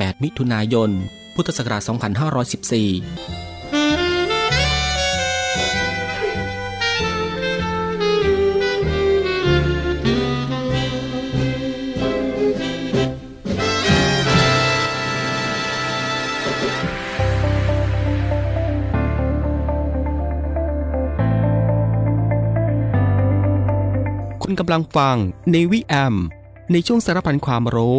[0.00, 0.90] 8 มิถุนายน
[1.34, 1.90] พุทธศักราช 2514
[24.42, 25.16] คุณกำลังฟัง
[25.52, 26.14] ในวิแอม
[26.72, 27.98] ในช่วงสารพันความรู้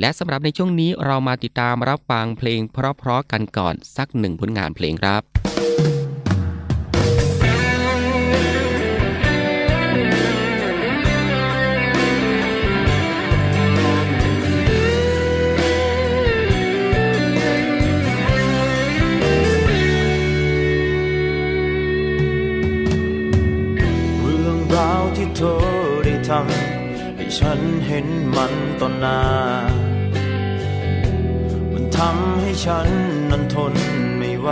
[0.00, 5.22] และสำหรับในช่วงนี้เรามาติดตามรับฟังเพลงเพราะๆกันก่อนสักหนึ่งผลงานเพลงครับ
[25.16, 25.71] ที่เธอได้ทำให้
[27.38, 28.06] ฉันเห็น
[28.36, 29.20] มันต่อหน้า
[31.96, 32.88] ทำให้ฉัน
[33.30, 33.74] นั้นทน
[34.18, 34.48] ไม่ไหว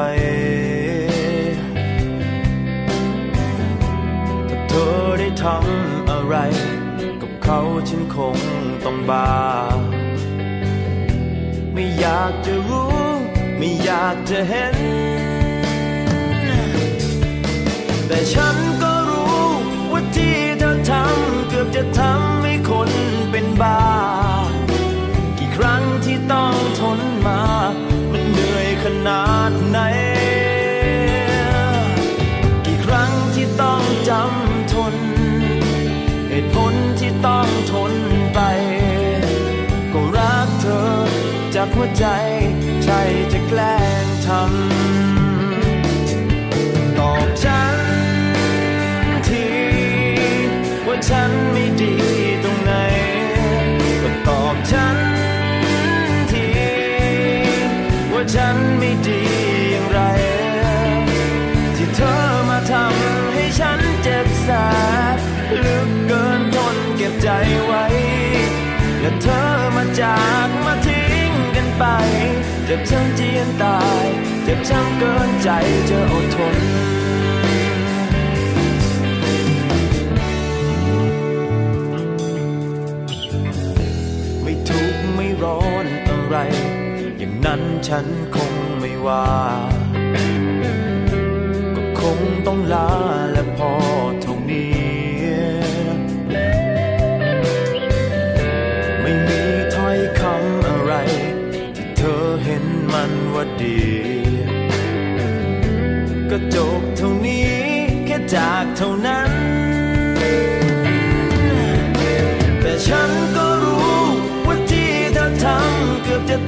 [4.48, 6.36] ถ้าเธอได้ทำอะไร
[7.20, 8.36] กับเขาฉันคง
[8.84, 9.30] ต้องบา
[11.72, 12.94] ไม่อยากจะรู้
[13.58, 14.76] ไม่อยากจะเห็น
[18.06, 19.44] แต่ฉันก็รู้
[19.92, 22.29] ว่าที่เธอทำเกือบจะทำ
[41.98, 42.04] ใจ
[42.84, 43.00] ใช่
[43.32, 47.78] จะแกล้งทำตอบฉัน
[49.28, 49.46] ที
[50.86, 51.94] ว่าฉันไม่ดี
[52.42, 52.72] ตรงไหน
[54.02, 54.96] ก็ตอบฉัน
[56.32, 56.46] ที
[58.12, 59.20] ว่าฉันไม่ดี
[59.70, 60.00] อย่างไร
[61.76, 62.14] ที่เธอ
[62.48, 64.48] มาทำให้ฉันเจ็บแส
[65.14, 65.16] บ
[65.64, 67.28] ลึกเกินทนเก็บใจ
[67.64, 67.84] ไว้
[69.00, 69.40] และเธอ
[69.76, 70.89] มาจากมาทิ้ง
[72.72, 74.06] จ็บช้ำเจียนตาย
[74.44, 75.50] เจ็บช้ำเกินใจ
[75.90, 76.56] จะอดทน
[84.42, 86.36] ไม่ทุกข์ไม่ร้อนอะไร
[87.18, 89.26] อย่างนั้นฉันคงไม่ว่า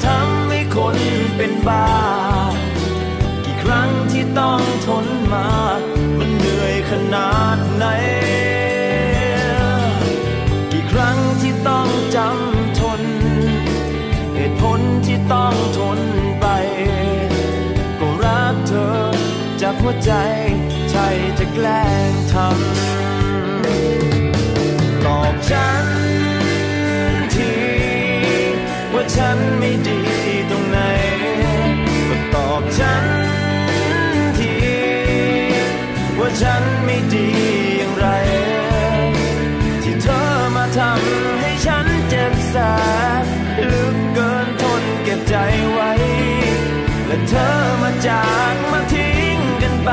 [0.04, 0.96] ทำให้คน
[1.36, 1.88] เป็นบ้า
[3.44, 5.48] กี่ครั้งที่ต้องทนมา
[6.18, 7.86] มันเหนื่อยขนาดไหน
[10.72, 13.02] กี่ครั้งที่ต้องจำทน
[14.34, 16.00] เหตุผลที่ต้องทน
[16.40, 16.46] ไป
[18.00, 18.94] ก็รักเธอ
[19.60, 20.12] จากหัวใจ
[20.90, 21.06] ใช่
[21.38, 25.86] จะแกล้งทำตอบฉัน
[29.02, 30.00] ว่าฉันไม่ดี
[30.50, 30.78] ตรงไหน
[32.08, 33.04] ก็ตอบฉัน
[34.38, 34.52] ที
[36.18, 37.26] ว่าฉันไม่ดี
[37.78, 38.06] อย่างไร
[39.82, 40.20] ที่เธอ
[40.56, 42.54] มาทำให้ฉันเจ็บแส
[43.22, 43.24] บ
[43.70, 45.34] ลึกเกินทนเก็บใจ
[45.72, 45.92] ไว้
[47.06, 47.48] และเธอ
[47.82, 49.90] มาจากมาทิ้งกันไป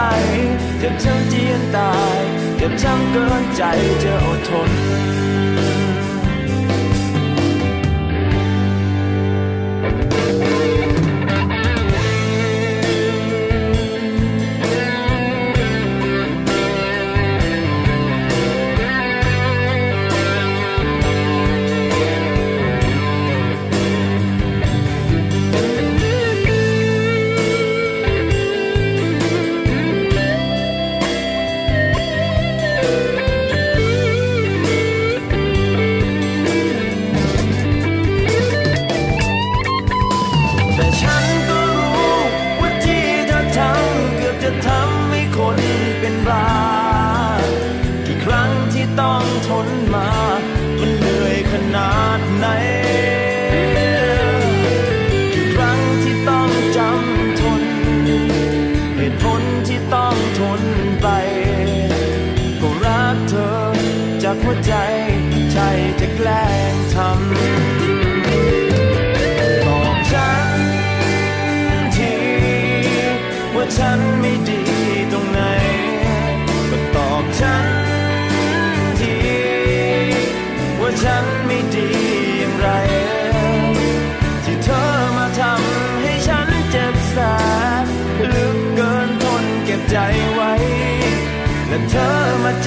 [0.80, 2.20] เจ็บช้ำเจียนตาย
[2.58, 3.64] เจ็บช้ำเกินใจ
[4.04, 4.72] จะอดทน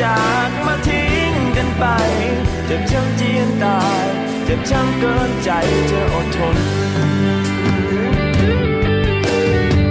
[0.00, 1.84] จากมาทิ้งกันไป
[2.66, 4.06] เจ็บช้ำเจียนตาย
[4.44, 5.50] เจ็บช้ำเกินใจ
[5.90, 6.56] จะอดทน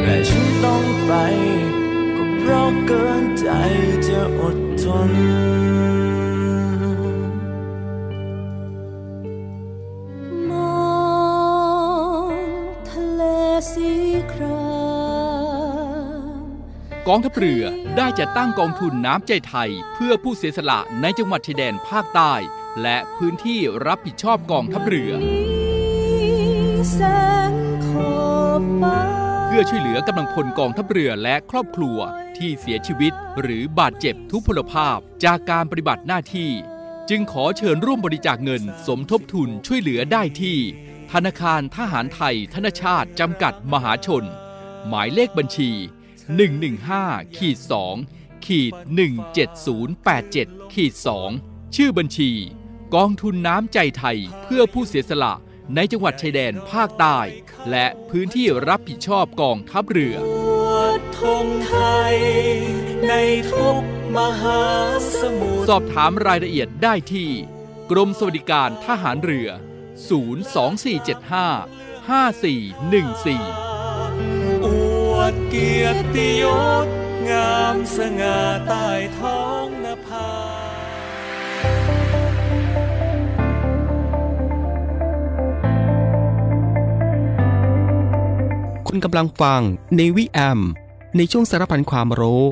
[0.01, 1.13] แต่ฉันต้องไป
[2.15, 3.50] ก็เพราะเกินใจ
[4.08, 5.12] จะอดทน
[17.11, 17.63] องทัพเรือ
[17.97, 22.33] ได้จัดตั้งกองทุนน้ำใจไทย เพื่อผู้เสียสละในจังหวัดชายแดนภาคใต้
[22.81, 25.11] และพื้นที่รับผิดชอบกองทัพเรือ
[29.45, 31.97] เพื่อช่วยเหลือกำลังพลกองทัพเรือและครอบครัว
[32.37, 36.51] ที่เสียชีวิต หรือบาดเจ็บทุพพลภาพจากการปฏิบัติหน้าที่
[37.09, 40.57] จึงขอเชิญร่วมบริจาคเงินสมทบทุนช่วยเหลือได้ที่
[41.11, 44.25] ธนาคารทหารไทย ธนชาติจำกัดมหาชน
[44.87, 45.71] หมายเลขบัญชี
[46.21, 47.57] 115ขีด
[48.03, 48.73] 2ขีด
[49.93, 50.93] 17087ขีด
[51.35, 52.31] 2ชื่อบัญชี
[52.95, 55.33] กองทุนน้ำใจไทยเพื่อผู้เสียสละ
[55.75, 57.19] ในจังหวัดชายแดนภาคใต้
[57.69, 60.15] และพื้นที่รับผิดชอบกองทัพเรือ
[61.17, 61.75] ธงไท
[62.13, 62.15] ย
[63.07, 63.13] ใน
[63.51, 63.81] ทุก
[64.17, 64.61] มหา
[65.19, 67.29] สมุทร สอบถามรายละเอียดได้ที่
[67.91, 70.11] กรมสวัสดิการทหารเรือ 02475
[72.09, 73.70] 5414อว
[75.33, 76.43] ดเกียรติย
[76.85, 76.88] ศ
[77.29, 78.88] งามสง่าใต้
[79.19, 80.29] ท้องนภา
[88.88, 89.61] คุณกำลังฟัง
[89.95, 90.59] ในวิแอม
[91.17, 92.43] ในช่วงสารพันความรู้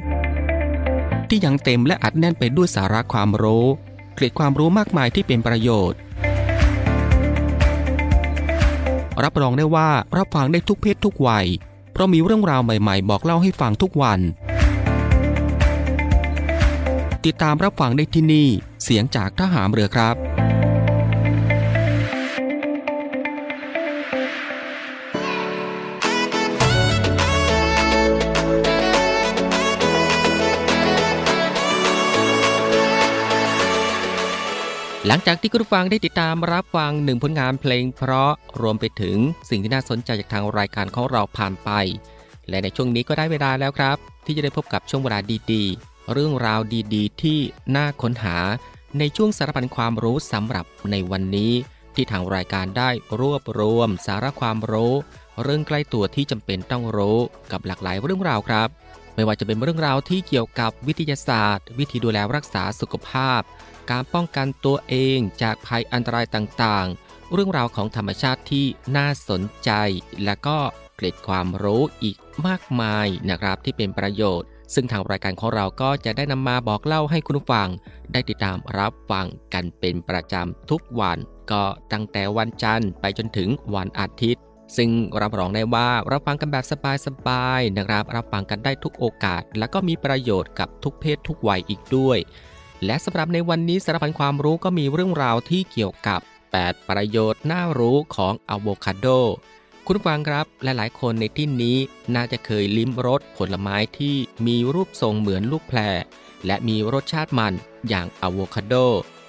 [1.30, 3.66] ที่ยังเต็มและอัดแน่นไปด้วยสาระความรู้
[4.16, 6.00] เกร็ดความรู้มากมายที่เป็นประโยชน์
[9.24, 11.48] รับรองได้ว่ารับฟังได้ทุกเพศทุกวัย
[11.94, 14.20] เพราะมีเรื่องราวใหม่ๆ บอกเล่าให้ฟังทุกวัน
[17.26, 18.48] ติดตามรับฟังได้ที่นี่
[18.84, 20.39] เสียงจากทหามเรือครับ
[35.12, 39.18] หลังจากที่คุณผู้ฟังได้ติดตามรับฟังหนึ่งผลงานเพลง เพราะรวมไปถึง
[39.50, 41.70] สิ่งที่น่าสนใจจากทางรายการของเราผ่านไป
[42.50, 45.20] และในช่วงนี้ก็ได้เวลาแล้วครับ ที่จะได้พบกับช่วงเวลา
[45.52, 46.62] ดีๆ เรื่องราว
[46.96, 47.40] ดีๆ ที่
[47.76, 48.38] น่าค้นหา
[49.00, 51.52] ในช่วงสารพันความรู้สำหรับในวันนี้
[51.96, 52.90] ที่ทางรายการได้
[53.20, 54.94] รวบรวม สาระความรู้
[55.44, 57.18] เรื่องใกล้ตัวที่จำเป็นต้องรู้
[57.52, 58.70] กับหลากหลายเรื่องราวครับ
[59.16, 63.42] ไม่ว่าจะเป็นเรื่องราวที่เกี่ยวกับวิทยาศาสตร์ วิธีดูแลรักษาสุขภาพ
[63.92, 68.66] การป้องกันตัวเองจากภัยอันตรายต่างๆ เรื่องราวของธรรมชาติที่
[68.98, 69.72] น่าสนใจ
[70.26, 70.58] และก็
[70.96, 72.18] เกร็ดความรู้อีก
[72.48, 77.70] มากมายนะครับที่เป็นประโยชน์ ซึ่งทางรายการของเราก็จะได้นำมาบอกเล่าให้คุณฟัง
[78.12, 81.18] ได้ติดตามรับฟังกันเป็นประจำทุกวัน
[81.52, 84.44] ก็ตั้งแต่วันจันทร์ไปจนถึงวันอาทิตย์
[84.78, 84.90] ซึ่ง
[85.22, 86.66] รับรองได้ว่ารับฟังกันแบบ
[87.06, 92.18] สบายๆนะครับ รับฟังกันได้ทุกโอกาส และก็มีประโยชน์กับทุกเพศทุกวัยอีกด้วย
[92.86, 96.20] และสำหรับในวันนี้สารพันความรู้ก็มีเรื่องราวที่เกี่ยวกับ
[96.56, 99.08] 8 ประโยชน์น่ารู้ของอะโวคาโด
[99.86, 101.78] คุณฟังครับหลายๆ คนในที่นี้
[102.16, 104.16] น่าจะเคยลิ้มรสผลไม้ที่
[104.48, 105.80] มีรูปทรงเหมือนลูกแพร
[106.46, 107.54] และมีรสชาติมัน
[107.90, 108.74] อย่างอะโวคาโด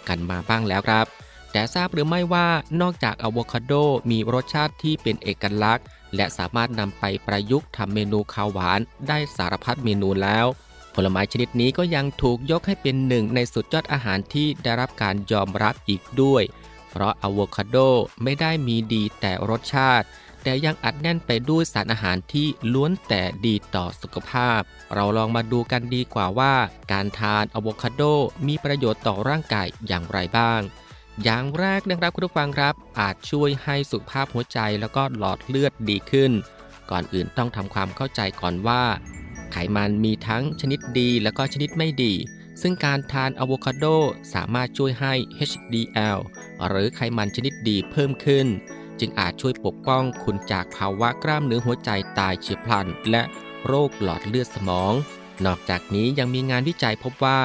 [0.09, 1.07] กันมาบ้างแล้วครับ
[1.53, 2.49] แต่ทราบหรือไม่ว่า
[2.81, 3.73] นอกจากอะโวคาโด
[4.11, 10.47] มีรสชาติที่เป็นเอกลักษณ์ และสามารถนำไปประยุกต์ทำเมนูข้าวหวานได้สารพัดเมนูแล้ว
[10.95, 16.43] ผลไม้ชนิดนี้ก็ยังถูกยกให้เป็นหนึ่งในสุดยอดอาหารที่ได้รับการยอมรับอีกด้วย
[16.91, 17.77] เพราะอะโวคาโด
[18.23, 20.07] ไม่ได้มีดีแต่รสชาติ
[20.43, 24.61] แต่ยังอัดแน่นไปด้วยสารอาหารที่ล้วนแต่ดีต่อสุขภาพ
[24.95, 26.55] เราลองมาดูกันดีกว่าว่า
[26.93, 28.03] การทานอะโวคาโด
[28.47, 30.61] มีประโยชน์ต่อร่างกายอย่างไรบ้าง
[31.25, 36.33] อย่างแรกนะครับคุณผู้ฟังครับ อาจช่วยให้สุขภาพหัวใจแล้วก็หลอดเลือดดีขึ้น
[36.91, 38.83] ก่อนอื่นต้องทำความเข้าใจก่อนว่า
[39.53, 42.15] ไขมันมีทั้งชนิดดีและก็ชนิดไม่ดี
[42.63, 43.85] ซึ่งการทานอะโวคาโด
[44.35, 45.15] สามารถช่วยให้
[45.51, 46.19] HDL
[46.67, 48.47] หรือไขมันชนิดดีเพิ่มขึ้น
[49.01, 53.23] จึงอาจช่วยปกป้องคุณจากภาวะกล้ามเนื้อหัวใจตายเฉียบพลัน และ
[53.67, 54.93] โรคหลอดเลือดสมอง
[55.45, 57.41] นอกจากนี้ยังมีงานวิจัยพบว่า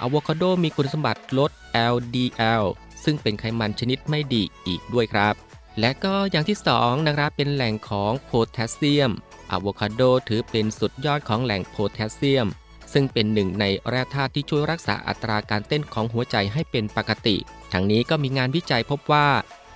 [0.00, 1.50] อะโวคาโดมีคุณสมบัติลด
[1.94, 2.64] LDL
[3.04, 5.34] ซึ่งเป็นไขมันชนิดไม่ดีอีกด้วยครับ
[5.78, 9.10] และก็อย่างที่2นะครับเป็นแหล่งของโพแทสเซียม
[9.50, 12.46] อะโวคาโดถือเป็นสุดยอดของแหล่งโพแทสเซียม
[12.92, 17.36] ซึ่งเป็นหนึ่งในแร่ธาตุที่ช่วยรักษาอัตราการเต้นของหัวใจให้เป็นปกติ
[17.72, 19.28] ทั้งนี้ก็มีงานวิจัยพบว่า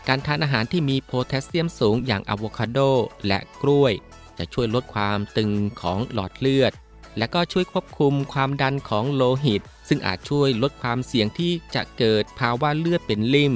[0.09, 2.79] การทานอาหารที่มีโพแทสเซียมสูงอย่างอะโวคาโด
[3.27, 3.93] และกล้วย
[4.39, 6.73] จะช่วยลดความตึงของหลอดเลือด
[7.19, 13.53] และก็ช่วยควบคุมความดันของโลหิต ซึ่งอาจช่วยลดความเสี่ยงที่จะเกิดภาวะเลือดเป็นลิ่ม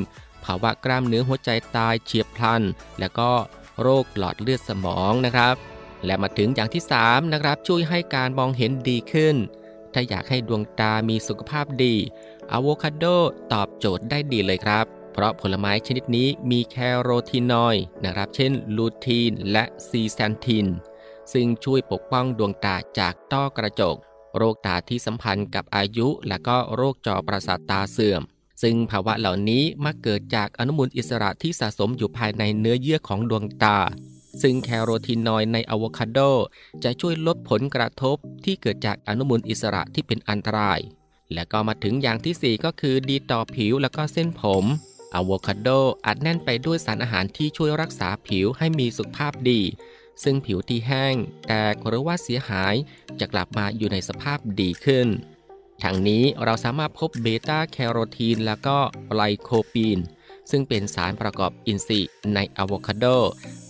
[0.48, 2.62] ภาวะกล้ามเนื้อหัวใจตายเฉียบพลัน
[2.98, 3.30] และก็
[3.82, 5.56] โรคหลอดเลือดสมองนะครับ
[6.06, 9.36] และมาถึงอย่างที่ 3 นะครับ ช่วยให้การมองเห็นดีขึ้น
[9.92, 11.94] ถ้าอยากให้ดวงตามีสุขภาพดี
[12.52, 13.04] อะโวคาโด
[13.52, 20.66] ตอบโจทย์ได้ดีเลยครับ เพราะผลไม้ชนิดนี้มีแคโรทีนอยด์นะครับ เช่น ลูทีน และซีแซนทิน
[21.32, 23.96] ซึ่งช่วยปกป้องดวงตาจากต้อกระจก
[24.36, 28.22] โรคตาที่สัมพันธ์กับอายุ และก็โรคจอประสาทตาเสื่อม
[28.62, 33.78] ซึ่งภาวะเหล่านี้มักเกิดจากอนุมูลอิสระที่สะสมอยู่ภายในเนื้อเยื่อของดวงตา
[34.42, 36.18] ซึ่งแคโรทีนอยด์ในอะโวคาโด
[36.84, 40.80] จะช่วยลดผลกระทบที่เกิดจากอนุมูลอิสระที่เป็นอันตราย
[41.32, 44.64] และก็มาถึงอย่างที่ 4 ก็คือดีต่อผิวแล้วก็เส้นผม
[45.14, 45.68] อะโวคาโด
[46.06, 49.60] อัดแน่นไปด้วยสารอาหารที่ช่วยรักษาผิวให้มีสุขภาพดี
[50.22, 51.14] ซึ่งผิวที่แห้ง
[51.46, 52.74] แตกหรือว่าเสียหาย
[53.20, 55.08] จะกลับมาอยู่ในสภาพดีขึ้น
[55.82, 58.78] ทางนี้เราสามารถพบเบต้าแคโรทีนแล้วก็
[59.14, 59.98] ไลโคปีน
[60.50, 63.06] ซึ่งเป็นสารประกอบอินทรีย์ในอะโวคาโด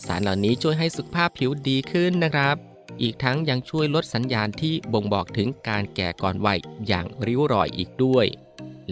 [0.07, 2.57] สารเหล่านี้ช่วยให้สุขภาพผิวดีขึ้นนะครับ
[3.03, 8.27] อีกทั้งยังช่วยลดสัญญาณที่บ่งบอกถึงการแก่ก่อนวัยอย่างริ้วรอยอีกด้วย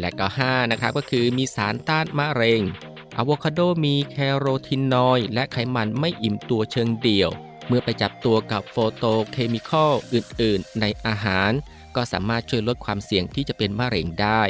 [0.01, 2.63] และก็ 5 นะครับก็คือมีสารต้านมะเร็ง
[3.17, 7.31] อะโวคาโดมีแคโรทีนอยด์และไขมันไม่อิ่มตัวเชิงเดี่ยว
[7.69, 11.51] เมื่อไปจับตัวกับ photoเคมีคอลอื่นๆ ในอาหาร
[11.97, 14.43] ก็สามารถช่วยลดความเสี่ยงที่จะเป็นมะเร็งได้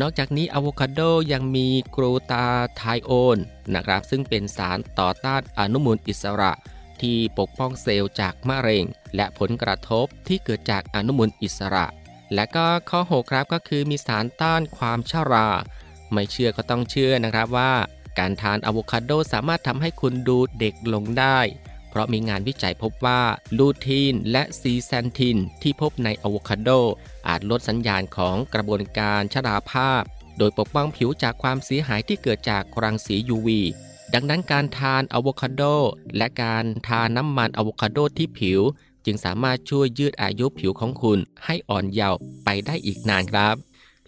[0.00, 1.00] นอกจากนี้อะโวคาโด
[1.32, 3.38] ยังมีกรูตาไทโอน
[3.74, 6.52] นะครับซึ่งเป็นสารต่อต้านอนุมูลอิสระ
[7.00, 8.84] ที่ปกป้องเซลล์จากมะเร็ง
[9.16, 11.86] และผลกระทบที่เกิดจากอนุมูลอิสระ
[12.34, 15.48] และก็ข้อ6ครับก็คือมีสารต้านความชรา
[16.12, 17.72] ไม่เชื่อก็ต้องเชื่อนะครับว่า
[18.18, 21.38] การทานอะโวคาโดสามารถทำให้คุณดูเด็กลงได้
[21.90, 23.20] เพราะมีงานวิจัยพบว่า
[23.58, 26.70] ลูทีนและซีแซนทินที่พบในอะโวคาโด
[27.28, 30.02] อาจลดสัญญาณของกระบวนการชราภาพ
[30.38, 33.48] โดยปกป้องผิวจากความเสียหายที่เกิดจากรังสี UV
[34.14, 35.62] ดังนั้นการทานอะโวคาโด
[36.16, 38.60] และการทานน้ำมันอะโวคาโดที่ผิว
[39.04, 43.56] จึงสามารถช่วยยืดอายุผิวของคุณให้อ่อนเยาว์ไปได้อีกนานครับ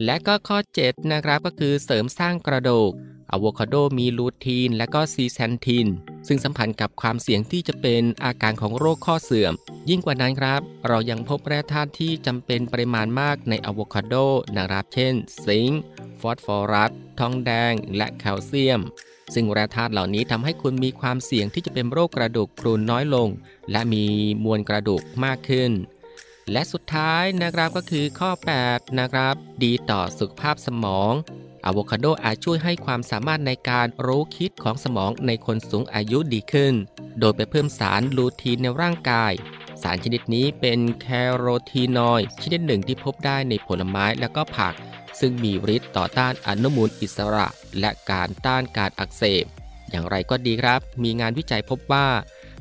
[0.04, 2.92] และก็ข้อ 7 นะครับก็คือเสริมสร้างกระดูก
[3.32, 5.88] อะโวคาโดมีลูทีน และก็ซีแซนทิน
[6.26, 9.52] ซึ่งสัมพันธ์กับความเสี่ยงที่จะเป็นอาการของโรคข้อเสื่อม
[9.88, 14.14] ยิ่งกว่านั้นครับ เรายังพบแร่ธาตุที่จำเป็นปริมาณมากในอะโวคาโด
[14.56, 15.82] นะครับเช่น zinc
[16.20, 18.80] ฟอสฟอรัส ทองแดง และแคลเซียม
[19.34, 23.28] ซึ่งแร่ธาตุเหล่านี้ทำให้คุณมีความเสี่ยงที่จะเป็นโรคกระดูกพรุนน้อยลง
[23.70, 24.04] และมี
[24.44, 25.70] มวลกระดูกมากขึ้น
[26.52, 28.30] และสุดท้ายนะครับก็คือข้อ
[28.64, 31.12] 8 นะครับ ดีต่อสุขภาพสมอง
[31.66, 36.74] อะโวคาโดอาจช่วยให้ความสามารถในการรู้คิดของสมองในคนสูงอายุดีขึ้น
[37.20, 39.32] โดยไปเพิ่มสารลูทีนในร่างกาย
[39.82, 44.74] สารชนิดนี้เป็นแคโรทีนอยด์ชนิดหนึ่งที่พบได้ในผลไม้และก็ผัก
[45.20, 47.46] ซึ่งมีฤทธิ์ต่อต้านอนุมูลอิสระ
[47.80, 49.44] และการต้านการอักเสบ
[49.90, 52.06] อย่างไรก็ดีครับ มีงานวิจัยพบว่า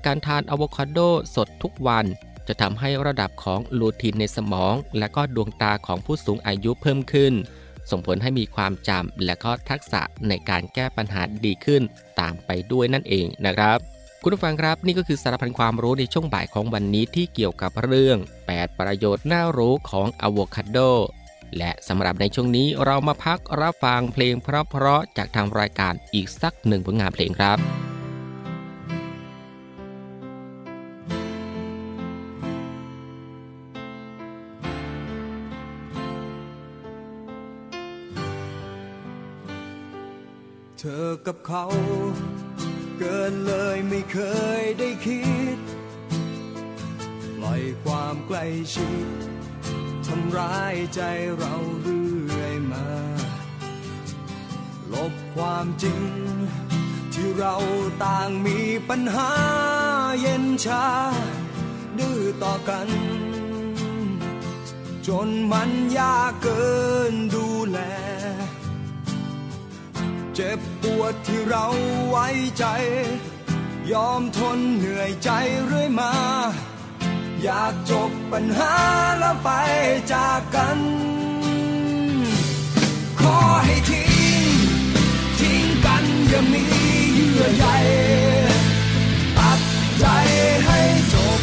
[0.06, 1.00] การทานอะโวคาโด
[1.36, 2.06] สดทุกวัน
[2.48, 7.34] จะทำให้ระดับของลูทีนในสมอง และก็ดวงตาของผู้สูงอายุเพิ่มขึ้น
[7.92, 11.82] ส่งผลให้มีความจำและก็ทักษะในการแก้ปัญหาดีขึ้น
[12.20, 13.80] ตามไปด้วยนั่นเองนะครับ
[14.24, 18.18] คุณผู้ฟังครับนี่ก็คือสารพันความรู้ในช่วงบ่ายของวันนี้ที่เกี่ยวกับเรื่อง
[18.50, 20.78] 8 ประโยชน์น่ารู้ของอะโวคาโด
[21.58, 27.91] และสำหรับในช่วงนี้เรามาพักรับฟังเพลงเพราะๆจากทางรายการอีกสักหนึ่งผลงานเพลงครับ
[41.28, 41.66] กับเขา
[42.98, 44.20] เกินเลยไม่เค
[44.62, 45.24] ยได้คิ
[45.56, 45.58] ด
[47.38, 49.08] ปล่อยความใกล้ชิด
[50.08, 51.02] ทำร้ายใจ
[51.38, 52.88] เราเรื่อยมา
[54.94, 56.04] ลบความจริง
[57.14, 57.56] ที่เรา
[58.04, 59.32] ต่างมีปัญหา
[60.22, 60.88] เย็นชา
[62.00, 62.88] ดื้อต่อกัน
[65.08, 66.72] จนมันยากเกิ
[67.12, 67.41] นดู
[70.36, 71.66] เจ็บปวดที่เรา
[72.10, 72.66] ไว้ใจ
[73.92, 75.30] ยอมทนเหนื่อยใจ
[75.66, 76.14] เรื่อยมา
[77.44, 78.74] อยากจบปัญหา
[79.20, 79.50] แล้วไป
[80.14, 80.80] จากกัน
[83.22, 84.08] ขอให้ทิ้
[84.54, 84.58] ง
[85.40, 86.64] ทิ้งกันอย่ามี
[87.14, 87.66] เยื่อใย
[89.38, 89.60] ตัด
[90.00, 90.06] ใจ
[90.66, 90.80] ให้
[91.14, 91.42] จบ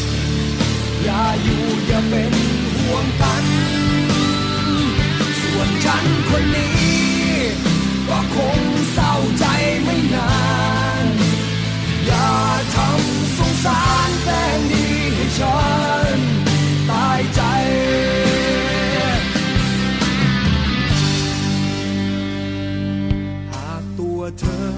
[1.03, 2.35] อย่าอยู่อย่าเป็น
[2.79, 3.45] ห่วงกัน
[5.41, 15.59] ส่วนฉันคนนี้ารแกล้งดีให้ฉั
[16.17, 16.19] น
[16.91, 17.41] ตายใจ
[23.53, 24.71] หากตัวเธอ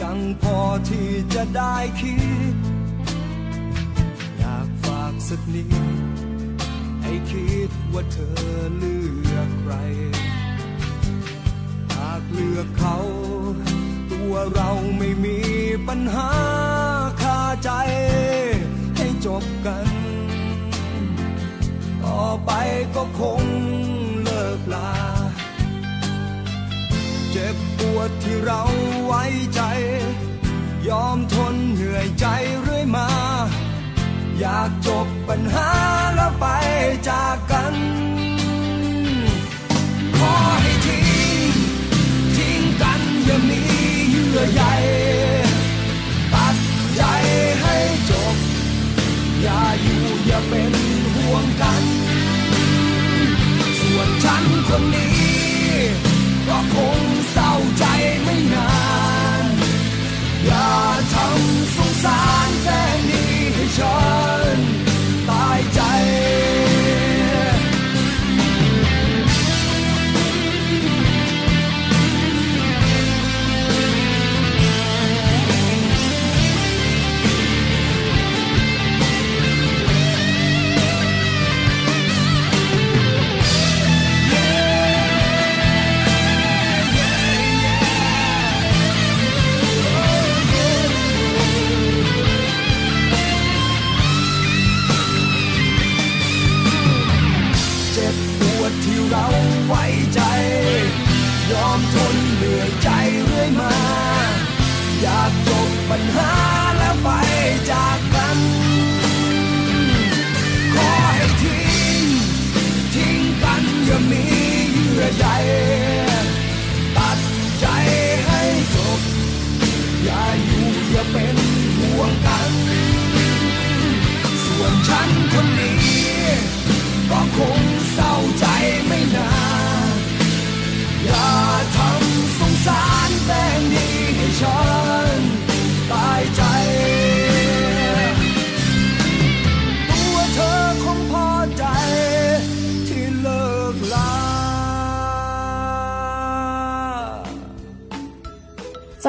[0.00, 2.16] ยังพอที่จะได้คิ
[2.54, 2.56] ด
[4.38, 5.68] อยากฝากสักนิด
[7.02, 8.40] ให้คิดว่าเธอ
[8.76, 8.96] เลื
[9.34, 9.74] อกใคร
[11.92, 12.96] หากเลือกเขา
[14.12, 15.38] ตัวเราไม่มี
[15.88, 16.30] ปัญหา
[17.62, 17.70] ใจ
[18.96, 19.86] ให้จบกัน
[22.04, 22.50] ต่อไป
[22.94, 23.42] ก็คง
[24.22, 24.92] เลิกลา
[27.30, 28.62] เจ็บปวดที่เรา
[29.06, 29.62] ไว้ใจ
[30.88, 32.26] ยอมทนเหนื่อยใจ
[32.60, 33.08] เรื่อยอยมา
[34.38, 35.70] อยากจบปัญหา
[36.14, 36.46] แล้วไป
[37.08, 37.74] จากกัน
[50.26, 50.72] อย่าเป็น
[51.14, 51.82] ห่วงกัน
[53.80, 55.11] ส่วนฉันคนนี้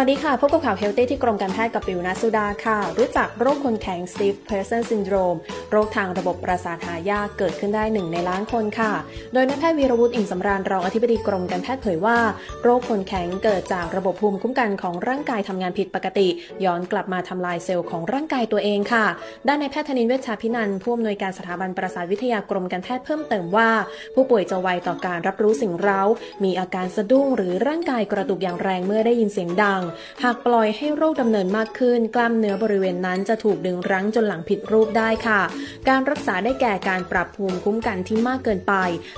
[0.06, 5.38] วัสดีค่ะ พบกับข่าวเฮลตี้ที่กรมการแพทย์กับปิวนาสุดาค่ะ รู้จักโรคคนแข็ง stiff person syndrome
[5.72, 8.92] โรคทางระบบประสาทหายากเกิดขึ้นได้หนึ่งในล้านคนค่ะ
[9.34, 12.18] โดยนายแพทย์วีรวุฒิอิ่มสำราญรองอธิบดีกรมการแพทย์เผยว่า
[12.64, 16.28] โรคคนแข็งเกิดจากระบบภูมิคุ้มกันของร่างกายทำงานผิดปกติ
[16.66, 19.06] ย้อนกลับมาทำลายเซลล์ของร่างกายตัวเองค่ะ
[19.48, 23.70] ด้านนายแพทย์ธนินเวชชาพินันผู้อำนวยการสถาบันประสาทวิทยากรมการแพทย์เพิ่มเติมว่า
[24.16, 26.02] ผู้ป่วยจะไวต่อการรับรู้สิ่งเร้า
[26.44, 29.82] มีอาการสะดุ้งหรือร่างกายกระตุกอย่างแรงเมื่อได้ยินเสียงดัง
[30.24, 35.42] หากปล่อยให้โรคดำเนินมากขึ้น กล้ามเนื้อบริเวณนั้นจะถูกดึงรั้งจนหลังผิดรูปได้ค่ะ
[35.90, 38.74] การรักษาได้แก่การปรับภูมิคุ้มกันที่มากเกินไป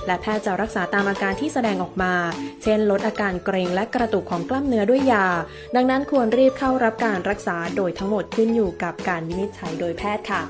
[0.06, 2.14] และแพทย์จะรักษาตามอาการที่แสดงออกมา
[2.62, 5.26] เช่น ลดอาการเกร็งและกระตุกของกล้ามเนื้อด้วยยา
[5.74, 10.42] ดังนั้นควรรีบเข้ารับการรักษาโดยทั้งหมดขึ้นอยู่กับการวินิจฉัยโดยแพทย์ค่ะ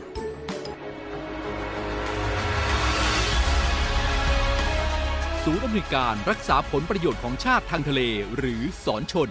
[5.49, 8.01] ศูนย์อำนวยการรักษาผลประโยชน์ของชาติทางทะเล
[8.37, 9.31] หรือสอนชน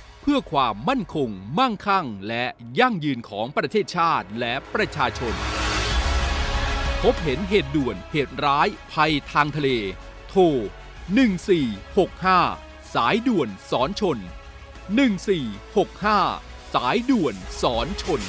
[0.21, 1.29] เพื่อความมั่นคง
[1.59, 2.45] มั่งคั่ง และ
[2.79, 5.33] ยั่งยืนของประเทศชาติและประชาชน
[7.01, 9.69] พบเห็นเหตุด่วนเหตุร้ายภัยทางทะเล
[10.29, 10.41] โทร
[11.69, 14.17] 1465 สายด่วนสอนชน
[15.85, 18.21] 1465 สายด่วนสอนชน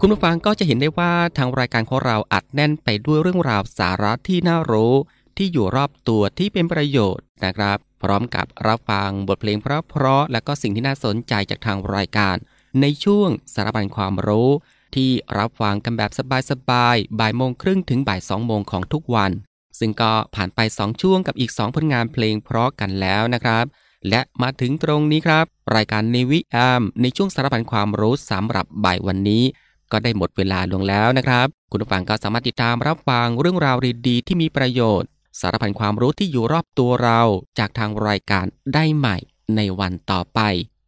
[0.00, 4.94] คุณผู้ฟังก็จะเห็นได้ว่าทางรายการของเราอัดแน่นไปด้วยเรื่องราวสาระที่น่ารู้
[5.38, 12.36] ที่อยู่รอบตัวที่เป็นประโยชน์นะครับ พร้อมกับรับฟังบทเพลงเพราะๆและก็สิ่งที่น่าสนใจจากทางรายการ
[12.80, 14.50] ในช่วงสารบัญความรู้
[14.94, 16.10] ที่รับฟังกันแบบ
[16.50, 19.30] สบายๆบ่ายโมงครึ่งถึงบ่ายสองโมงของทุกวัน
[19.78, 23.64] ซึ่งก็ผ่านไป 2 ช่วงกับอีก 2 ผลงานเพลงเพราะกันแล้วนะครับ
[24.08, 25.44] และมาถึงตรงนี้ครับ
[25.76, 29.44] รายการในวิแอมในช่วงสารพันความรู้สำหรับบ่ายวันนี้
[29.92, 33.76] ก็ได้หมดเวลาลงแล้วนะครับ คุณผู้ฟังก็สามารถติดตามรับฟังเรื่องราว
[34.08, 35.08] ดีๆที่มีประโยชน์
[35.40, 37.20] สารพันความรู้ที่อยู่รอบตัวเรา
[37.58, 39.16] จากทางรายการได้ใหม่
[39.56, 40.40] ในวันต่อไป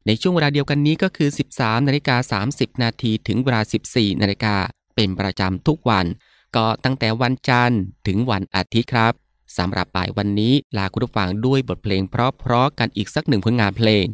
[0.06, 3.60] ในช่วงเวลาเดียวกันนี้ก็คือ 13นาฬิกา30 นาทีถึงเวลา
[3.90, 4.56] 14นาฬิกา
[4.94, 6.06] เป็นประจำทุกวัน
[6.56, 9.12] ก็ตั้งแต่วันจันทร์ถึงวันอาทิตย์ครับ
[9.56, 14.06] สำหรับบ่ายวันนี้ลาคุณผู้ฟังด้วยบทเพลงเพราะๆกันอีกสักหนึ่งผลงานเพลง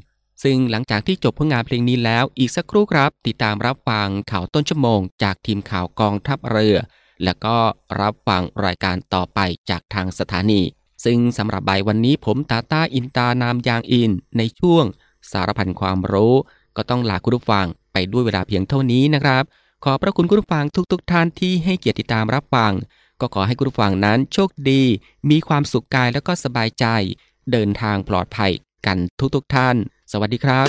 [0.42, 6.76] ซึ่งหลังจากที่จบผลงานเพลงนี้แล้วอีกสักครู่ครับ ติดตามรับฟังข่าวต้นชั่วโมง จากทีมข่าวกองทัพเรือ
[7.24, 7.56] แล้วก็
[8.00, 10.60] รับฟังรายการต่อไปจากทางสถานี
[11.04, 14.84] ซึ่งสำหรับใบวันนี้ผมตาต้าอินตานามยางอิน ในช่วง
[15.30, 16.34] สารพันความรู้
[16.76, 19.44] ก็ต้องลาคุณผู้ฟังไปด้วยเวลาเพียงเท่านี้นะครับ
[19.84, 22.72] ขอพระคุณคุณผู้ฟังทุกๆทท่านที่ให้เกียรติตามรับฟัง
[23.20, 24.82] ก็ขอให้คุณผู้ฟังนั้นโชคดี
[25.30, 26.86] มีความสุขกายแล้วก็สบายใจ
[27.52, 28.52] เดินทางปลอดภัย
[28.86, 28.98] กัน
[29.34, 29.76] ทุกๆทท่าน
[30.12, 30.68] สวัสดีครับ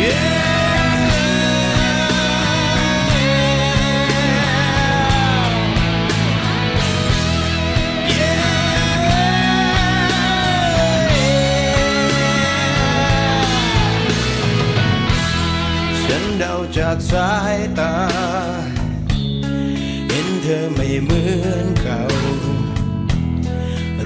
[0.00, 0.59] ฉั
[16.92, 17.94] จากสายตา
[20.08, 22.02] เห็นเธอไม่เหมือนเก่า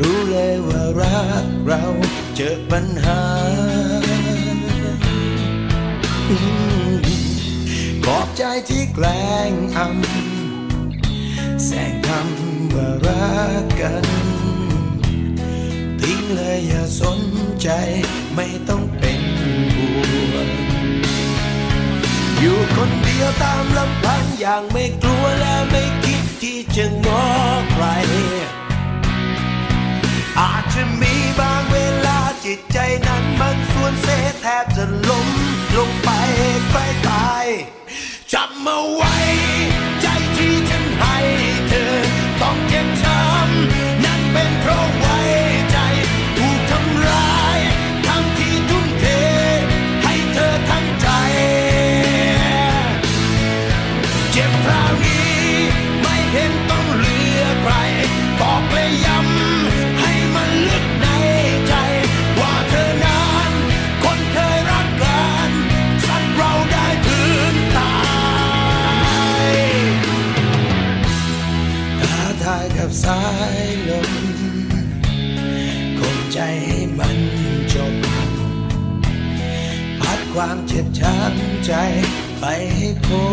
[0.01, 1.85] รู้เลยว่ารักเรา
[2.37, 3.20] เจอปัญหา
[8.05, 14.07] ขอบใจที่แกล้งอำแสงคำว่ารักกัน
[16.01, 17.20] ทิ้งเลยอย่าสน
[17.62, 17.68] ใจ
[18.35, 20.73] ไม่ต้องเป็นห่วง
[22.46, 27.26] อยู่คนเดียวตามลำพังอย่างไม่กลัวและไม่คิดที่จะง้อ
[27.72, 27.85] ใคร
[30.40, 32.78] อาจจะมีบางเวลาจิตใจ
[33.09, 34.09] นั้นมันส่วนเส
[34.40, 35.28] แทบจะล้ม
[35.76, 36.11] ลงไป
[36.70, 37.46] ใกล้ตาย
[38.33, 39.14] จำเอาไว้
[80.35, 81.73] ความเจ็บช้ำใจ
[82.40, 82.44] ไป
[82.75, 83.25] ให้พ้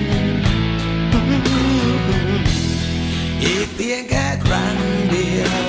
[0.00, 0.04] น
[3.42, 4.76] อีกเพียงแค่ครั้ง
[5.10, 5.66] เดียว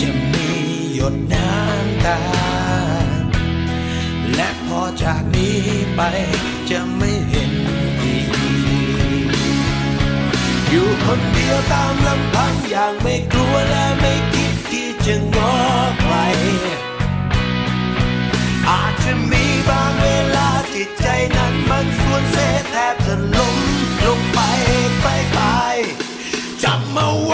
[0.00, 0.48] จะมี
[0.94, 2.20] หยดน้ำตา
[4.34, 5.58] และพอจากนี้
[5.96, 6.00] ไป
[6.70, 7.52] จะไม่เห็น
[8.02, 8.28] อีก
[10.68, 12.33] อยู่คนเดียวตามลำ
[21.84, 22.36] นสวนเซ
[22.70, 23.56] แทบจะล้ม
[24.06, 24.38] ลงไป
[25.02, 25.38] ไปไป
[26.62, 27.32] จำเอาไว